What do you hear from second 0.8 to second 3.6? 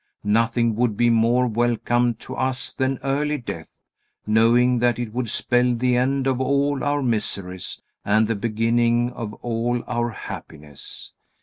be more welcome to us than early